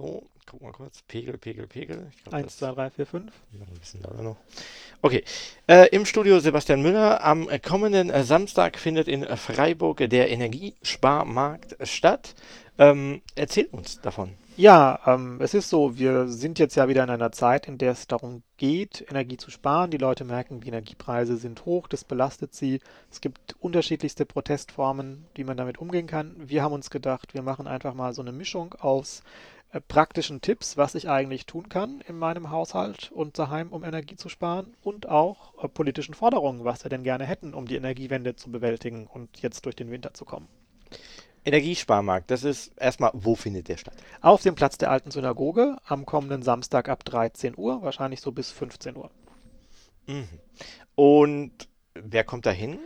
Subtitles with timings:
[0.00, 1.02] So, guck mal kurz.
[1.02, 2.06] Pegel, Pegel, Pegel.
[2.16, 3.32] Ich glaub, 1, das- 2, 3, 4, 5.
[3.52, 4.36] noch ein bisschen dauert noch.
[5.02, 5.22] Okay.
[5.66, 7.22] Äh, Im Studio Sebastian Müller.
[7.22, 12.34] Am kommenden äh, Samstag findet in Freiburg der Energiesparmarkt statt.
[12.78, 14.30] Ähm, erzähl uns davon.
[14.56, 17.92] Ja, ähm, es ist so, wir sind jetzt ja wieder in einer Zeit, in der
[17.92, 19.90] es darum geht, Energie zu sparen.
[19.90, 22.80] Die Leute merken, die Energiepreise sind hoch, das belastet sie.
[23.10, 26.34] Es gibt unterschiedlichste Protestformen, wie man damit umgehen kann.
[26.38, 30.76] Wir haben uns gedacht, wir machen einfach mal so eine Mischung aus äh, praktischen Tipps,
[30.76, 35.08] was ich eigentlich tun kann in meinem Haushalt und daheim, um Energie zu sparen und
[35.08, 39.40] auch äh, politischen Forderungen, was wir denn gerne hätten, um die Energiewende zu bewältigen und
[39.40, 40.48] jetzt durch den Winter zu kommen.
[41.44, 43.94] Energiesparmarkt, das ist erstmal, wo findet der statt?
[44.20, 48.50] Auf dem Platz der alten Synagoge am kommenden Samstag ab 13 Uhr, wahrscheinlich so bis
[48.50, 49.10] 15 Uhr.
[50.06, 50.28] Mhm.
[50.96, 51.52] Und
[51.94, 52.78] wer kommt da hin?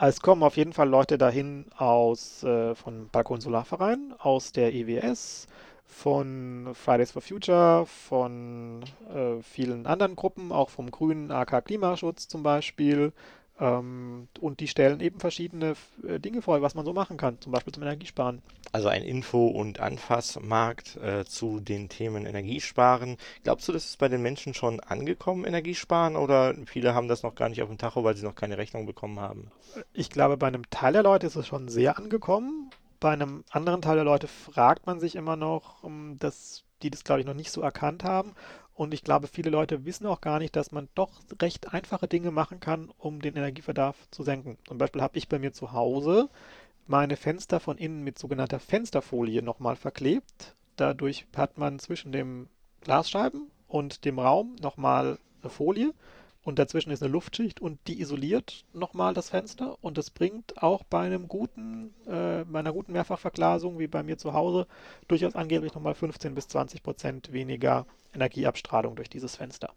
[0.00, 5.48] Es kommen auf jeden Fall Leute dahin aus äh, von Balkon Solarverein, aus der EWS,
[5.88, 12.42] von Fridays for Future, von äh, vielen anderen Gruppen, auch vom Grünen AK Klimaschutz zum
[12.42, 13.12] Beispiel.
[13.58, 15.74] Ähm, und die stellen eben verschiedene
[16.06, 18.42] äh, Dinge vor, was man so machen kann, zum Beispiel zum Energiesparen.
[18.70, 23.16] Also ein Info- und Anfassmarkt äh, zu den Themen Energiesparen.
[23.42, 26.16] Glaubst du, das ist bei den Menschen schon angekommen, Energiesparen?
[26.16, 28.86] Oder viele haben das noch gar nicht auf dem Tacho, weil sie noch keine Rechnung
[28.86, 29.50] bekommen haben?
[29.92, 32.70] Ich glaube, bei einem Teil der Leute ist es schon sehr angekommen.
[33.00, 37.04] Bei einem anderen Teil der Leute fragt man sich immer noch, um, dass die das,
[37.04, 38.34] glaube ich, noch nicht so erkannt haben.
[38.74, 41.10] Und ich glaube, viele Leute wissen auch gar nicht, dass man doch
[41.40, 44.56] recht einfache Dinge machen kann, um den Energiebedarf zu senken.
[44.66, 46.28] Zum Beispiel habe ich bei mir zu Hause
[46.86, 50.54] meine Fenster von innen mit sogenannter Fensterfolie nochmal verklebt.
[50.76, 52.48] Dadurch hat man zwischen dem
[52.80, 55.92] Glasscheiben und dem Raum nochmal eine Folie
[56.48, 60.82] und dazwischen ist eine Luftschicht und die isoliert nochmal das Fenster und das bringt auch
[60.82, 64.66] bei einem guten, äh, bei einer guten Mehrfachverglasung wie bei mir zu Hause
[65.06, 69.72] durchaus angeblich nochmal 15 bis 20 Prozent weniger Energieabstrahlung durch dieses Fenster.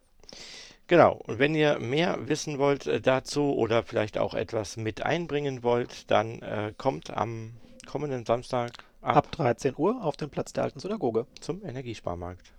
[0.88, 5.64] Genau, und wenn ihr mehr wissen wollt äh, dazu oder vielleicht auch etwas mit einbringen
[5.64, 7.54] wollt, dann äh, kommt am
[7.86, 8.71] kommenden Samstag
[9.02, 11.27] ab, Ab 13 Uhr auf den Platz der alten Synagoge.
[11.39, 12.52] zum Energiesparmarkt.